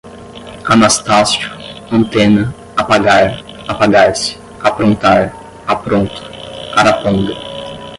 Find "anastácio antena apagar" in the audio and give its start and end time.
0.67-3.43